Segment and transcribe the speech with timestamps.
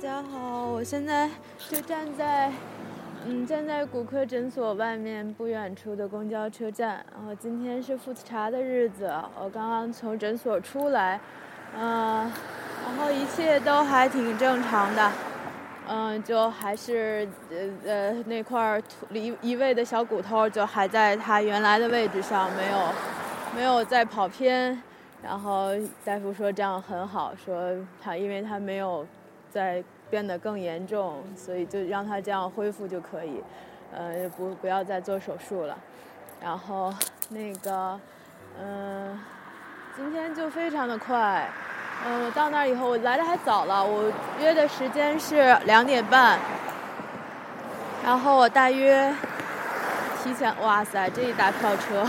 [0.00, 1.28] 大家好，我现在
[1.68, 2.52] 就站在，
[3.26, 7.04] 嗯，站在骨科诊所外面不远处的公交车站。
[7.12, 11.18] 然后今天是复查的日子，我刚刚从诊所出来，
[11.76, 12.30] 嗯，
[12.86, 15.10] 然后一切都还挺正常的，
[15.88, 18.80] 嗯，就还是呃呃那块
[19.10, 22.78] 移移位的小骨头就还在它原来的位置上，没有
[23.52, 24.80] 没有再跑偏。
[25.24, 25.70] 然后
[26.04, 29.04] 大夫说这样很好，说他因为他没有
[29.50, 33.42] 在变得更严重，所以就让他这样恢复就可以，
[33.92, 35.76] 呃，不不要再做手术了。
[36.40, 36.92] 然后
[37.30, 37.98] 那个，
[38.60, 39.20] 嗯，
[39.96, 41.48] 今天就非常的快，
[42.06, 46.38] 嗯，我到那儿以后，我来的还早了，我约的时间是两点半，
[48.04, 49.12] 然后我大约
[50.22, 52.06] 提前，哇塞，这一大票车。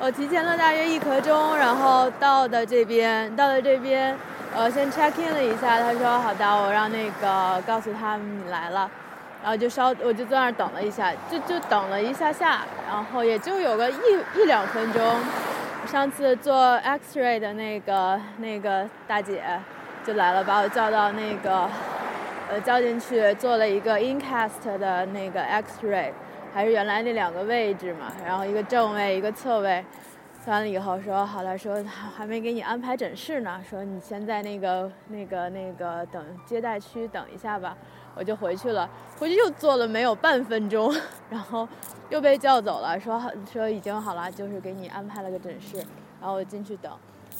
[0.00, 4.14] 我提前了大约一刻钟，然后到的这边，到了这边，
[4.56, 5.80] 呃，先 check in 了一下。
[5.80, 8.88] 他说好的，我让那个告诉他你来了，
[9.42, 13.96] 然后就稍，我就在那儿等了一下，就就等了一下下，然后也就有个一
[14.36, 15.02] 一两分钟。
[15.86, 19.42] 上次做 X-ray 的那个那个大姐
[20.06, 21.68] 就来了，把我叫到那个
[22.48, 26.12] 呃叫进去做了一个 incast 的那个 X-ray。
[26.54, 29.84] 还是原来那两个位置嘛，然后一个正位，一个侧位，
[30.50, 37.76] 完了以后说好了，说还没给你安排诊室呢，说你先在那个那个那个等接待区等一下吧，
[38.14, 40.94] 我就回去了，回去又坐了没有半分钟，
[41.30, 41.66] 然后
[42.10, 43.20] 又被叫走了，说
[43.50, 45.78] 说已经好了，就是给你安排了个诊室，
[46.20, 46.92] 然后我进去等，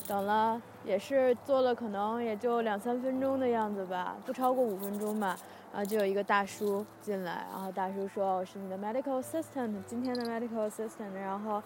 [0.07, 5.37] 等了也是坐了可能也就两三分钟的样子吧，不超过五分钟吧。
[5.73, 11.61] 然后就有一个大叔进来，然后大叔说：“我是你的 medical assistant，今天的 medical assistant。”然后，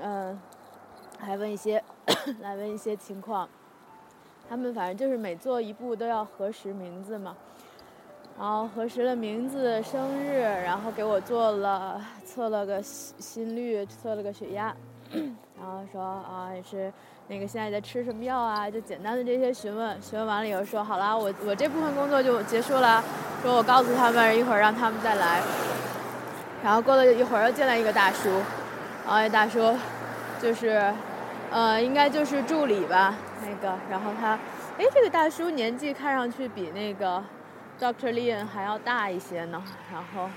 [0.00, 0.38] 嗯，
[1.18, 1.82] 还问一些，
[2.40, 3.48] 来问一些情况。
[4.48, 7.36] 他们反正就是每做一步都要核实名字嘛，
[8.38, 14.74] 然后核实了名字、生日，然后给我做了测了个心率，测了个血压，
[15.12, 16.92] 然后说啊也是。
[17.30, 18.70] 那个现在在吃什么药啊？
[18.70, 23.04] 就简单的这些询问，询问完了以后说好了，我我这部分工作就结束了。
[23.42, 25.42] 说我告诉他们一会儿让他们再来。
[26.64, 28.30] 然后过了一会儿又进来一个大叔，
[29.06, 29.60] 然后大叔
[30.40, 30.90] 就是，
[31.50, 33.78] 呃，应该就是助理吧，那个。
[33.90, 34.38] 然后他，
[34.76, 37.24] 哎，这个大叔年纪看上去比那个
[37.80, 39.62] Doctor Lin 还要大一些呢。
[39.92, 40.28] 然后，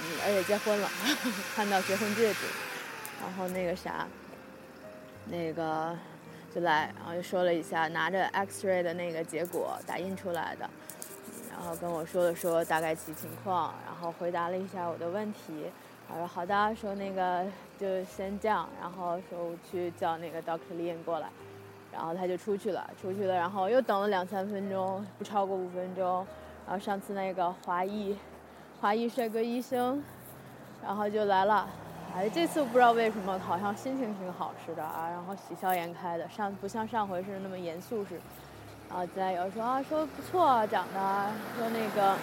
[0.00, 0.88] 嗯，而且结婚了，
[1.56, 2.46] 看到结婚戒指。
[3.20, 4.06] 然后那个啥。
[5.30, 5.94] 那个
[6.54, 10.70] 就来，然后就说了一下，拿着 X-ray 的那个结果打印出来的，
[11.50, 15.66] 然后跟我说了说大概其情况，然后回答了一下我的问题。
[16.08, 17.44] 他说好的，说那个
[17.78, 21.28] 就先这样，然后说我去叫那个 Doctor Lin 过来，
[21.92, 26.26] 然后他就出去了，出去了，然后又等了两三分钟，不超过五分钟，
[26.66, 28.16] 然后上次那个华裔
[28.80, 30.02] 华裔帅哥医生，
[30.82, 31.68] 然后就来了。
[32.16, 38.20] 哎，这次不知道为什么，好像心情挺好似的啊，然后喜笑颜开的，上不像上回是那么严肃似的。
[38.90, 41.00] 然后进来有说啊，说不错长得，
[41.58, 42.14] 说那个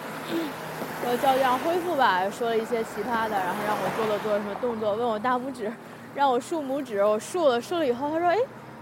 [1.03, 5.71] 说叫样恢复吧，说了一些其他的，然后让我做了做什么动作，问我大拇指，
[6.15, 8.37] 让我竖拇指，我竖了，竖了以后，他说哎，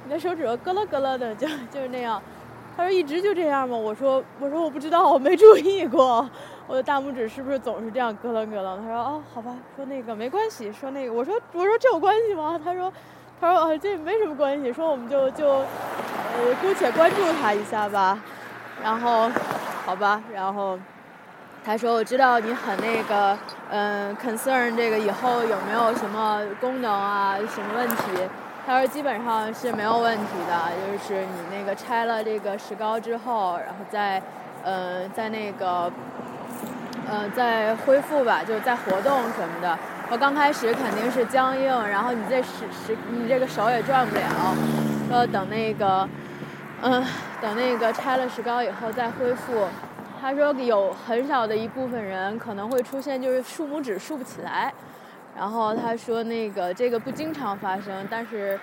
[0.06, 2.22] 你的手指头咯咯咯咯的，就就是那样。
[2.76, 3.78] 他说一直就这样吗？
[3.78, 6.28] 我说我说我不知道，我没注意过。
[6.66, 8.82] 我的大拇指是不是总是这样咯楞咯楞？
[8.82, 12.60] 他说哦，好吧，说那个没关系，说那个我说我说这有关系吗？
[12.64, 12.92] 他说
[13.40, 15.62] 他说啊这没什么关系，说我们就就
[16.34, 18.18] 呃姑且关注他一下吧。
[18.84, 19.30] 然后
[19.86, 20.78] 好吧，然后
[21.64, 23.38] 他说我知道你很那个
[23.70, 28.30] 嗯 concern 这个以后有没有什么功能啊什么问题？
[28.66, 34.22] 他说基本上是没有问题的，就是你那个拆了这个石膏之后，然后再
[34.64, 35.92] 呃在那个。
[37.12, 39.78] 嗯，在恢复吧，就在活动什么的。
[40.10, 44.22] 我刚开始肯定是僵硬，然后你这使使你这个手也转不了。
[45.10, 46.08] 说等那个，
[46.84, 47.04] 嗯，
[47.42, 49.68] 等那个拆了石膏以后再恢复。
[50.20, 54.74] 他说有很少的一部分人可能会出现就是竖拇指竖不起来。
[55.36, 58.60] 然后他说那个这个不经常发生，但是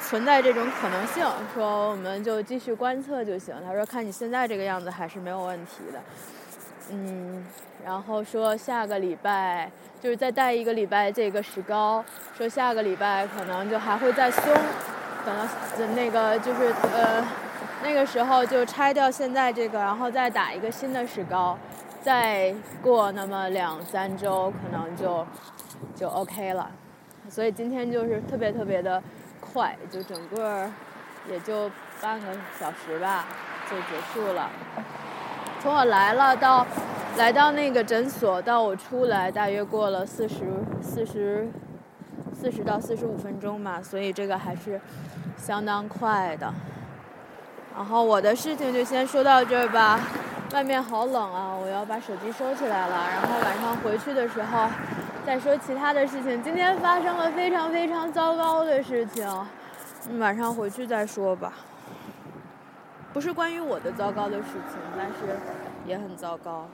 [0.00, 1.26] 存在这种可能性。
[1.52, 3.54] 说我们就继续观测就行。
[3.66, 6.00] 他说看你现在这个样子还是没有问题的。
[6.90, 7.44] 嗯，
[7.84, 9.70] 然后说下个礼拜
[10.00, 12.04] 就是再带一个礼拜这个石膏，
[12.36, 14.44] 说下个礼拜可能就还会再松，
[15.26, 15.46] 等到
[15.94, 17.22] 那个就是呃
[17.82, 21.56] 那个时候就拆掉现在这个，然后再打一个新的石膏，
[22.02, 25.26] 再过那么两三周可能就
[25.94, 26.70] 就 OK 了，
[27.28, 29.02] 所以今天就是特别特别的
[29.40, 30.70] 快，就整个
[31.30, 31.70] 也就
[32.00, 32.26] 半个
[32.58, 33.26] 小时吧。
[33.70, 34.48] 就结束了。
[35.60, 36.66] 从我来了到
[37.18, 40.36] 来到那个诊所到我出来，大约过了四十
[40.80, 41.46] 四十
[42.32, 44.80] 四十到四十五分钟嘛，所以这个还是
[45.36, 46.50] 相当快的。
[47.78, 50.00] 然后我的事情就先说到这儿吧。
[50.52, 53.06] 外面好冷啊，我要把手机收起来了。
[53.08, 54.68] 然后晚上回去的时候
[55.24, 56.42] 再说其他的事情。
[56.42, 59.24] 今天发生了非常非常糟糕的事情，
[60.18, 61.52] 晚上回去再说吧。
[63.12, 65.38] 不是关于我的糟糕的事情，但是
[65.86, 66.66] 也很糟糕。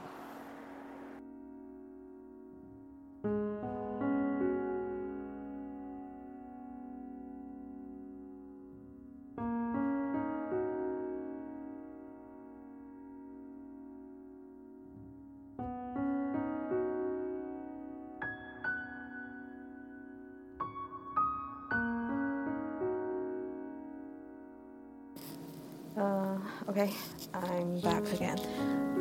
[26.67, 28.39] ，OK，I'm back again。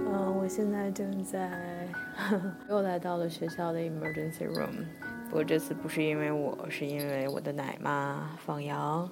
[0.07, 1.89] 嗯，我现在正在
[2.69, 4.85] 又来到了学校的 emergency room。
[5.29, 9.09] 不过这次不是因为我，是因为我的奶妈放羊。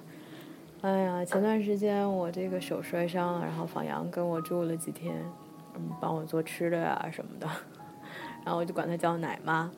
[0.81, 5.15] 哎呀，前段时间我这个手摔伤了，然后放羊跟我住了几天，
[5.75, 7.47] 嗯，帮我做吃的呀什么的。
[8.45, 9.71] 然后我就管她叫奶妈。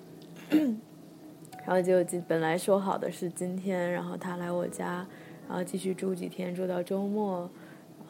[1.66, 5.06] 然后就今本来说好的是今天，然后她来我家，
[5.48, 7.50] 然后继续住几天，住到周末。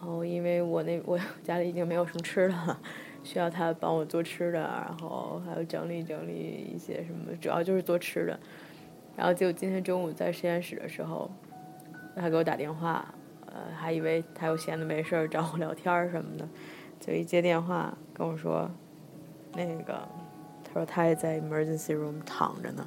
[0.06, 2.80] 然后因为我那我 家里已经没有什么吃的了，
[3.24, 8.40] 需要他帮我做吃的，然后还有整理整理一些什么，主要就是做吃的。
[9.18, 11.28] 然后结果今天中午在实验室的时候，
[12.16, 13.16] 他给我打电话，
[13.48, 16.48] 呃，还以为他又闲的没事找我聊天什么的，
[17.00, 18.70] 就一接电话跟我说，
[19.56, 20.08] 那个
[20.64, 22.86] 他说他也在 emergency room 躺着呢。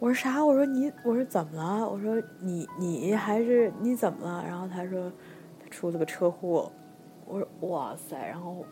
[0.00, 0.44] 我说啥？
[0.44, 1.88] 我说你我说怎么了？
[1.88, 4.44] 我说你你还是你怎么了？
[4.44, 5.08] 然后他说。
[5.72, 6.70] 出了个车祸，
[7.26, 8.64] 我说哇塞，然后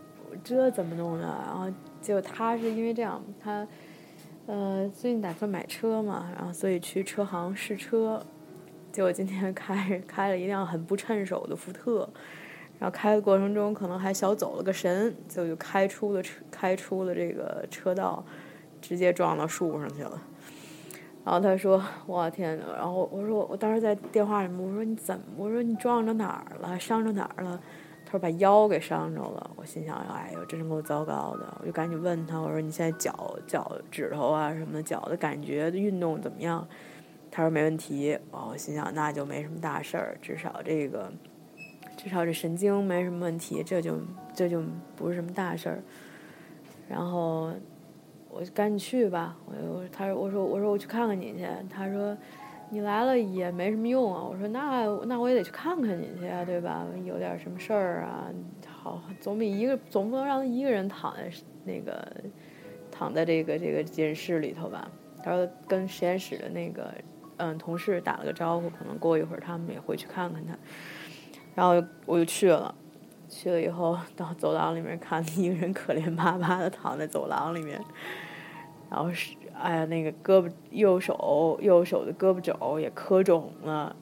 [0.45, 1.23] 这怎么弄的？
[1.25, 1.67] 然后
[2.01, 3.67] 结果他是因为这样，他
[4.47, 8.23] 呃最近打算买车嘛，然后所以去车行试车，
[8.93, 12.09] 结果今天开开了一辆很不趁手的福特，
[12.79, 18.23] 然后开的过程中可能还小走了个神，就就开出了车开出了这个车道，
[18.81, 20.23] 直接撞到树上去了。
[21.31, 25.23] 然后他说：“我天呐！”然后我说：“我当时在电话里面，我说你怎么？
[25.37, 26.77] 我说你撞着哪儿了？
[26.81, 27.61] 伤着哪儿了？”
[28.05, 36.67] 他说：“把腰给伤着了。”我心想：“哎呦，真是够糟糕的！”我就赶紧问他：“我说你现在脚脚趾头啊什么的，脚的感觉运动怎么样？”
[37.31, 41.13] 他说：“没问题。”哦，我心想那就没什么大事儿，至少这个
[41.97, 44.01] 至少这神经没什么问题，这就
[44.35, 44.61] 这就
[44.97, 45.81] 不是什么大事儿。
[46.89, 47.53] 然后。
[48.33, 52.17] 我就赶紧去吧，我我他说我说我说我去看看你去，他说
[52.71, 56.87] 你来了也没什么用啊，我说那那我也得去看看你去啊，对吧？
[57.05, 58.31] 有点什么事儿啊，
[58.67, 61.31] 好总比一个总不能让他一个人躺在
[61.65, 62.07] 那个
[62.91, 64.91] 躺在这个这个实验室里头吧？
[65.23, 66.95] 他说跟实验室的那个
[67.39, 70.57] 嗯同事打了个招呼，可能过一会儿他们也会去看看他，
[71.55, 72.75] 然后我就去了，
[73.31, 77.81] 去了以后到走廊里面看一个人可怜巴巴的躺在走廊里面。
[78.91, 83.95] 然后是，哎呀，那个胳膊右手右手的胳膊肘也磕肿了，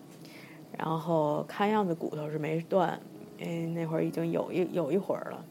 [0.78, 2.98] 然后看样子骨头是没断，
[3.38, 5.44] 嗯，那会儿已经有一有一会儿了，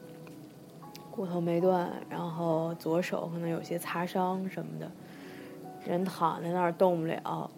[1.12, 4.90] 骨头没断，然后左手可能有些擦伤什么的，
[5.86, 7.48] 人躺在那儿动不了。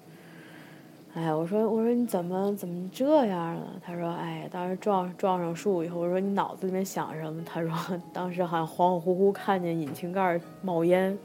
[1.12, 3.66] 哎，我说我说你怎么怎么这样了？
[3.84, 7.42] 他说，哎，当时撞撞上树以后，我说你脑子里面想什么？
[7.44, 7.72] 他说
[8.14, 11.18] 当时好像恍恍惚惚看见引擎盖冒烟。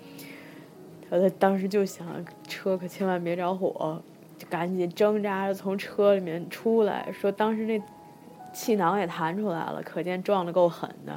[1.08, 2.08] 他当时就想，
[2.48, 4.02] 车可千万别着火，
[4.40, 7.08] 就赶紧挣扎着从车里面出来。
[7.12, 7.80] 说当时那
[8.52, 11.14] 气囊也弹出来了，可见撞的够狠的。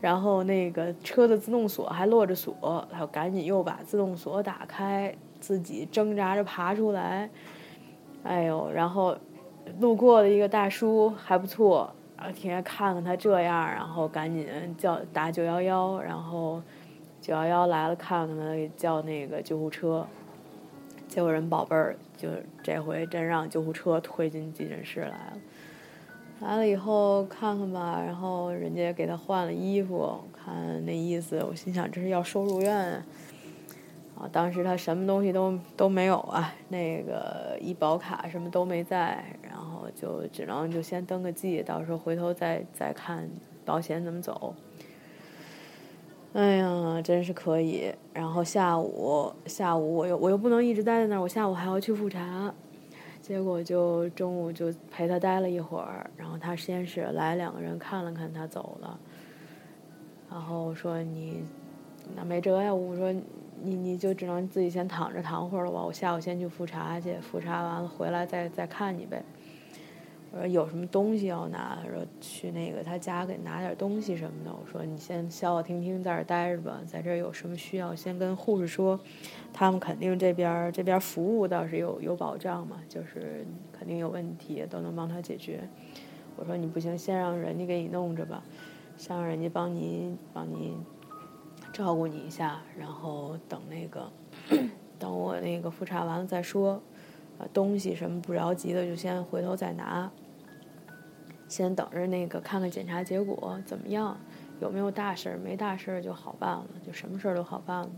[0.00, 7.28] 然后那个车的自动锁还落着锁，他赶紧又把自动锁打开，自己挣扎着爬出来。
[8.24, 9.16] 哎呦，然后
[9.78, 16.60] 路过的一个大叔还不错，啊，天天看看他这样，然后赶紧叫打九幺幺，然后。
[17.20, 20.06] 九幺幺来了，看看他，叫那个救护车。
[21.08, 22.28] 结果人宝贝儿，就
[22.62, 25.32] 这回真让救护车推进急诊室来了。
[26.40, 33.02] 来了以后看看吧，然后人家给他换了衣服，看那意思，我心想这是要收入院。
[34.16, 43.28] 啊，当时他什么东西都都没有啊，那个医保卡什么都没在，然后就只能就先登个记，到时候回头再再看
[43.64, 44.54] 保险怎么走。
[46.32, 47.92] 哎呀，真是可以。
[48.12, 52.52] 然后下午，下午我又我又不能一直待在那儿，我下午还要去复查。
[53.20, 58.98] 结果就中午就陪他待了一会儿，然后他实验室来两个人看了看他走了，
[60.30, 61.42] 然后说你
[62.14, 63.14] 那没辙呀，我说
[63.62, 69.22] 你你就只能自己先躺着躺会儿了吧，我下午先去复查去，复查完了回来再再看你呗。
[70.32, 74.50] 我说有什么东西要拿，他说去那个他家给拿点东西什么的。
[74.50, 78.98] 我说你先消消停停在这儿待着吧，在这儿有什么需要先跟护士说，
[79.52, 85.60] 他们肯定这边这边服务倒是有有保障嘛，就是肯定有问题都能帮他解决。
[86.34, 88.42] 我说你不行，先让人家给你弄着吧，
[88.96, 90.76] 先让人家帮你帮你
[91.74, 94.08] 照顾你一下，然后等那个
[94.96, 96.80] 等我那个复查完了再说，
[97.38, 100.08] 啊东西什么不着急的就先回头再拿。
[101.48, 104.16] 先等着那个看看检查结果怎么样，
[104.60, 105.36] 有没有大事儿？
[105.36, 107.90] 没大事儿就好办了，就什么事儿都好办了。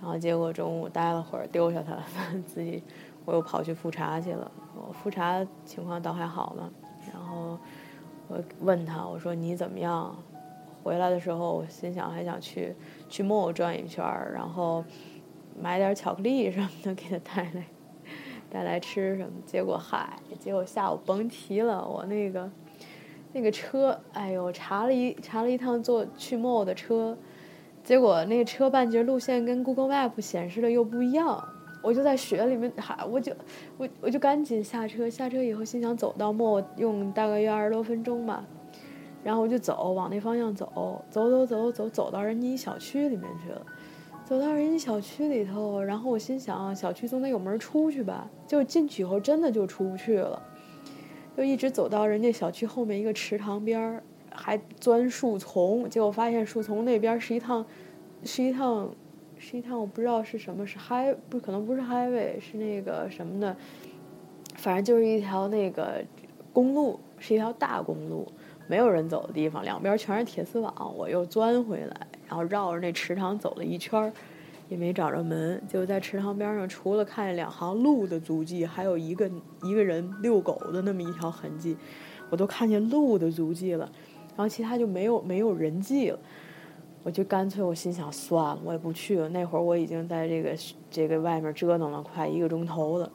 [0.00, 2.02] 然后结果中午待了会儿，丢下他了，
[2.48, 2.82] 自己
[3.26, 4.50] 我又跑去复查去了。
[4.74, 6.72] 我复查情况倒还好了。
[7.12, 7.58] 然后
[8.28, 10.16] 我问他，我说你怎么样？
[10.82, 12.74] 回来的时候我心想还想去
[13.08, 14.84] 去 MO 转一圈儿，然后
[15.60, 17.64] 买点巧克力什么的给他带来。
[18.50, 19.32] 带来吃什么？
[19.46, 22.50] 结果嗨，结果下午甭提了，我那个
[23.32, 27.16] 那个车，哎呦，查了一查了一趟坐去 MO 的车，
[27.82, 31.42] 结果那个车半截路线跟 Google Map 显示的又不一样，
[31.82, 33.32] 我就在雪里面，哈，我就
[33.78, 38.44] 我我就赶紧下车，下车以后心想走到 MO 用大概约二十多分钟吧，
[39.22, 43.64] 然后我就走往那方向走，走走走走走到人家小区里面去了。
[44.24, 48.30] 走到人家小区里头，然后我心想，小区总得有门出去吧？
[48.46, 50.40] 就进去以后，真的就出不去了，
[51.36, 57.66] 就一直走到人家小区后面一个池塘边儿，还钻树丛，结果发现树丛那边是一趟，
[58.24, 58.88] 是一趟，
[59.36, 63.54] 是一趟我不知道是什么，是 high 不可能不是 highway，是那个什么的，
[64.54, 66.02] 反正就是一条那个
[66.52, 68.26] 公路，是一条大公路，
[68.72, 72.06] 没有人走的地方，两边全是铁丝网，我又钻回来。
[72.26, 74.10] 然后绕着那池塘走了一圈，
[74.70, 75.62] 也没找着门。
[75.68, 79.30] 就在池塘边上，除了看见两行鹿的足迹，还有一个
[79.62, 81.76] 一个人遛狗的那么一条痕迹，
[82.30, 83.84] 我都看见鹿的足迹了。
[84.28, 86.18] 然后其他就没有没有人迹了。
[87.02, 89.28] 我就干脆我心想算了，我也不去了。
[89.28, 90.56] 那会儿我已经在这个
[90.90, 93.12] 这个外面折腾了快一个钟头了。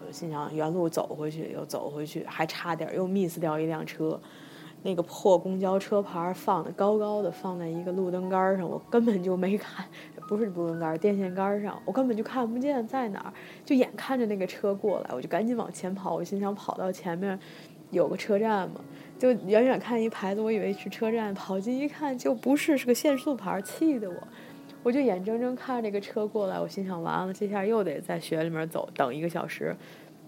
[0.00, 4.18] 我就心想原路走回去，又走回去，还差点又 miss 掉一辆车。
[4.82, 9.84] 那个破公交车牌放的高高的，放在一个路灯杆上，我根本就没看，
[10.28, 13.32] 不是路灯杆，电线杆上，我根本就看不见在哪儿，
[13.64, 17.38] 就眼看着那个车过来，我就赶紧往前跑，我心想跑到前面
[17.90, 18.80] 有个车站嘛，
[19.18, 24.16] 就远远看一牌子，我以为是车站，跑近一看就不是，是个限速牌，气得我，
[24.82, 29.76] 我就眼睁睁看着那个车过来，我心想完了，这下又得在雪里面走，等一个小时，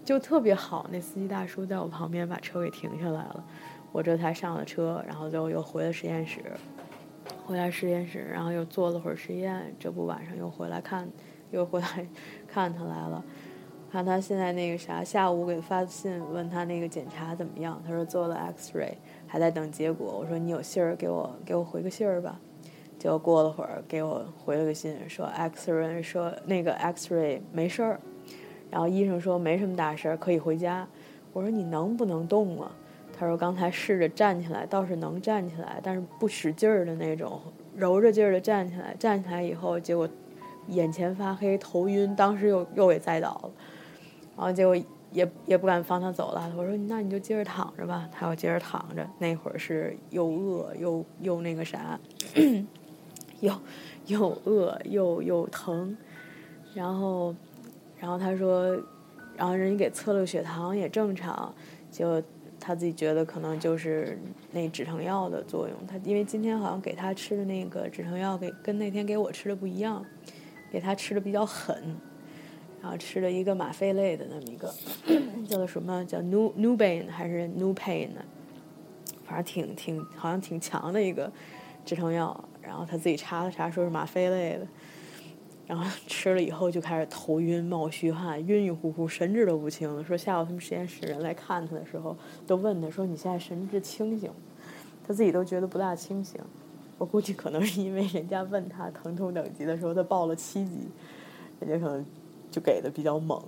[0.05, 3.43] 就特别好，那司机大叔在我旁边把车给停下来了。
[3.93, 6.41] 我这才上了车，然后就又回了实验室，
[7.45, 9.73] 回来实验室，然后又做了会儿实验。
[9.79, 11.07] 这不晚上又回来看，
[11.51, 12.07] 又回来
[12.47, 13.23] 看他来了，
[13.91, 18.95] 看他现在那个啥，下午给发信问他那个检查怎么样，他说做了 X-ray，
[19.27, 20.17] 还在等结果。
[20.19, 22.39] 我说你有信儿给我给我回个信儿吧。
[22.97, 27.99] 结果过了会儿给我回了个信，说 X-ray 说那个 X-ray 没事儿，
[28.71, 30.87] 然后医生说没什么大事儿，可以回家。
[31.31, 32.71] 我说你能不能动啊？
[33.23, 37.39] 他说：“刚才试着站起来，倒是能站起来，但是不使劲儿的那种，
[37.73, 38.93] 揉着劲儿的站起来。
[38.99, 40.09] 站起来以后，结果
[40.67, 43.51] 眼前发黑，头晕，当时又又给栽倒了。
[44.35, 44.75] 然后结果
[45.13, 46.51] 也也不敢放他走了。
[46.57, 48.09] 我说：那你就接着躺着吧。
[48.11, 49.07] 他要接着躺着。
[49.19, 51.97] 那会儿是又饿又又那个啥，
[53.39, 53.53] 又
[54.07, 55.95] 又饿又又疼。
[56.73, 57.33] 然后
[57.97, 58.77] 然后他说，
[59.37, 61.55] 然后人家给测了血糖也正常，
[61.89, 62.21] 就。”
[62.65, 64.17] 他自己觉得可能就是
[64.53, 65.77] 那止疼药的作用。
[65.85, 70.01] 他因为今天好像给他吃的那个止疼药，给跟那天给我吃的不一样，
[70.71, 71.75] 给他吃的比较狠，
[72.81, 74.73] 然后吃了一个吗啡类的那么一个，
[75.45, 78.23] 叫做什么叫 Nu Nubain 还是 Nupain 呢？
[79.25, 81.29] 反正挺挺好像挺强的一个
[81.83, 82.41] 止疼药。
[82.61, 84.65] 然后他自己查了查，说是吗啡类的。
[85.65, 90.03] 然后吃了以后就开始头晕、冒虚汗、晕晕乎乎、神志都不清了。
[90.03, 92.15] 说下午他们实验室人来看他的时候，
[92.45, 94.29] 都问他说：“你现在神志清醒？”
[95.07, 96.39] 他自己都觉得不大清醒。
[96.97, 100.87] 我估计可能是因为人家问他疼痛等级的时候，他报了七级，
[101.59, 102.05] 人家可能
[102.51, 103.41] 就给的比较猛。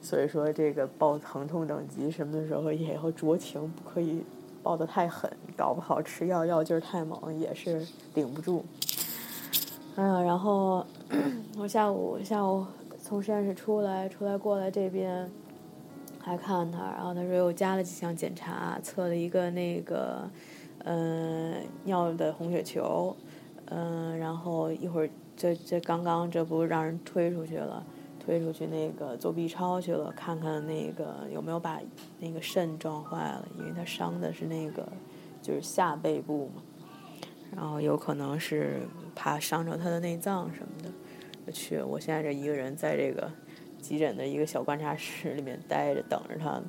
[0.00, 4.22] 所以说这个报疼痛等级什么的时候也要酌情，不可以
[4.62, 8.64] 报的太狠，搞不好吃药药劲儿太猛也是顶不住。
[9.96, 10.86] 哎呀，然后
[11.58, 12.64] 我下午下午
[13.00, 15.30] 从实验室出来，出来过来这边，
[16.18, 20.28] 还看他，然后他说又加了几项检查，测了一个那个，
[20.84, 23.14] 嗯，尿的红血球，
[23.66, 27.84] 嗯，然后一会儿这这刚刚这不让人推出去了，
[28.18, 31.78] 推出去那个做 B 超去了，看看那个有没有把
[32.20, 34.88] 那个肾撞坏了，因为他伤的是那个
[35.42, 36.62] 就是下背部嘛，
[37.54, 38.80] 然后有可能是
[39.14, 40.91] 怕伤着他的内脏什么的，
[41.46, 43.30] 我去，我现在这一个人在这个。
[43.82, 46.62] 急诊的一个小观察室里面待着等着他，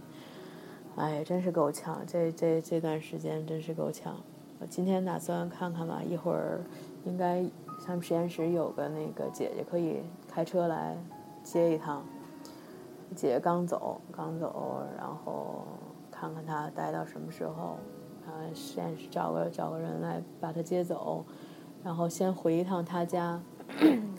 [0.96, 2.04] 哎，真是够呛！
[2.08, 4.20] 这这这段时间真是够呛。
[4.60, 6.64] 我今天打算看看吧，一会儿
[7.06, 7.46] 应该
[7.86, 10.98] 他们实验室有个那个姐姐可以开车来
[11.44, 12.04] 接一趟。
[13.16, 15.68] 姐姐刚走，刚走，然后
[16.10, 17.78] 看看她待到什么时候，
[18.26, 21.24] 啊，实验室找个找个人来把她接走，
[21.84, 23.40] 然后先回一趟她家。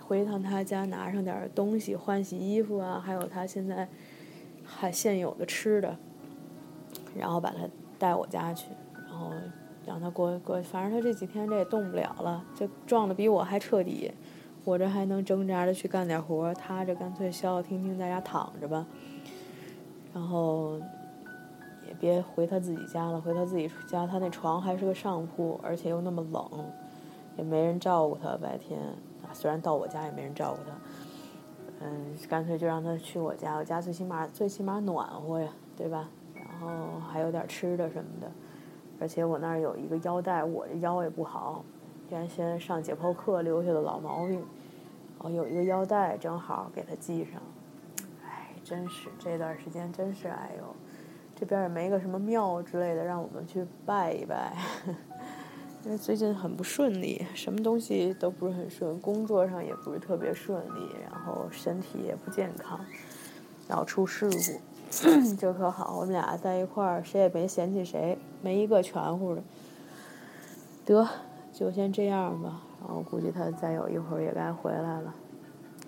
[0.06, 3.88] 回一趟他家，拿上点东西换洗衣服啊，还有他现在
[4.62, 5.96] 还现有的吃的，
[7.16, 7.60] 然后把他
[7.98, 8.66] 带我家去，
[9.08, 9.32] 然后
[9.86, 14.12] 让他过过，反正他这几天这也动不了了，这撞的比我还彻底，
[14.64, 18.86] 我这还能挣扎着去干点活，他这干脆消消停停在家躺着吧，
[20.12, 20.78] 然后
[21.86, 26.66] 也别回他自己家了，回他自己家，他那床还是个上铺，而且又那么冷，
[27.38, 28.78] 也没人照顾他白天。
[29.34, 36.08] 虽然到我家也没人照顾他，嗯，干脆就让他去我家，我家最起码最起码暖和呀，对吧？
[36.34, 38.30] 然后还有点吃的什么的，
[39.00, 41.64] 而且我那儿有一个腰带，我这腰也不好，
[42.10, 44.42] 原先上解剖课留下的老毛病，
[45.18, 47.42] 哦，有一个腰带正好给他系上。
[48.24, 50.64] 哎，真是这段时间真是哎呦，
[51.34, 54.56] 这边也没个什么庙之类的让我们去拜一拜。
[55.84, 62.80] 因为最近很不顺利，什么东西都不是很顺，工作上也不是特别顺利，然后身体也不健康，
[63.68, 69.42] 老出事故， 这可好，我们俩在一块儿，谁也没嫌弃谁，没一个全乎的。
[70.86, 71.06] 得，
[71.52, 75.14] 就先这样吧，然后估计他再有一会儿也该回来了，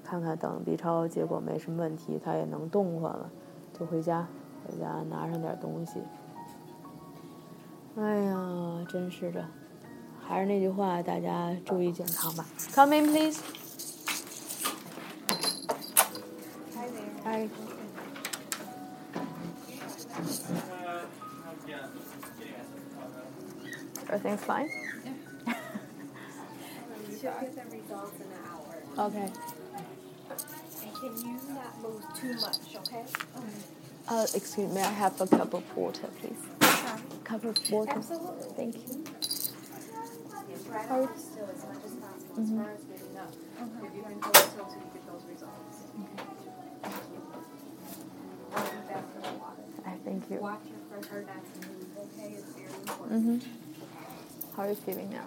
[0.04, 3.30] 看看等 B 超结果没什么问题，他也能动换了，
[3.72, 4.28] 就回家，
[4.66, 6.00] 回家拿上点东西。
[7.96, 9.42] 哎呀，真是的。
[10.27, 12.45] 还是那句话，大家注意健康吧。
[12.73, 13.39] Come in, please.
[17.23, 17.49] Hi.
[24.09, 24.69] Everything's fine.
[27.21, 29.07] She'll get the results in an hour.
[29.07, 29.29] Okay.
[30.83, 33.05] And can you not move too much, okay?
[34.09, 34.81] Uh, excuse me.
[34.81, 36.35] I have a cup of water, please.
[36.61, 37.01] Sorry.
[37.23, 37.91] Cup of water.
[37.95, 38.53] Absolutely.
[38.57, 39.03] Thank you.
[40.70, 42.62] Right How- on still as much as possible as Mhm.
[42.62, 43.32] far as getting up.
[43.32, 45.76] If you can hold still till you get those results.
[48.54, 49.62] I'll be back for the water.
[49.86, 50.38] I thank you.
[50.38, 52.28] Watch your for her not to move, okay?
[52.34, 53.42] It's very important.
[53.42, 53.46] Mhm.
[54.56, 55.26] How are you feeling now?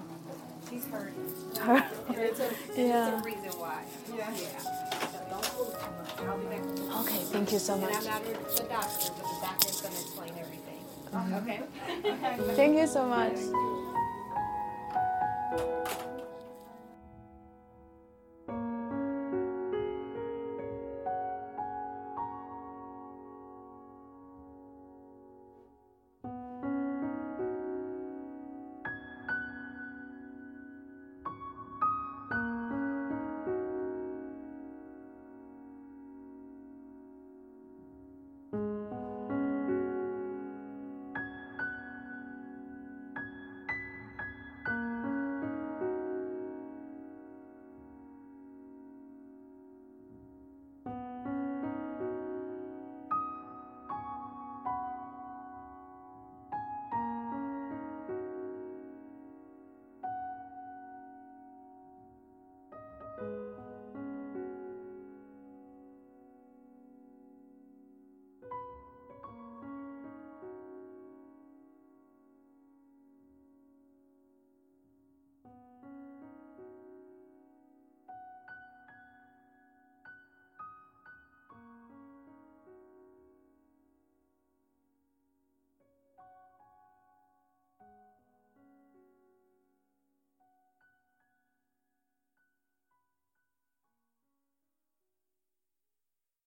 [0.69, 1.33] She's hurting.
[1.61, 3.17] Her- it's a, Yeah.
[3.17, 3.83] it's a reason why.
[4.15, 4.33] Yeah.
[4.33, 6.29] So don't move too much.
[6.29, 6.63] I'll be back.
[6.63, 6.99] for the water.
[7.09, 7.23] Okay.
[7.25, 7.95] Thank you so And much.
[7.95, 10.65] I'm not the doctor, but the doctor's gonna explain everything.
[11.41, 11.61] Okay?
[12.55, 13.37] Thank you so much.
[15.51, 16.08] Thank you.